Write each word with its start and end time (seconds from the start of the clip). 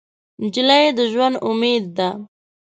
نجلۍ 0.41 0.85
د 0.97 0.99
ژونده 1.11 1.39
امید 1.49 1.83
ده. 1.97 2.09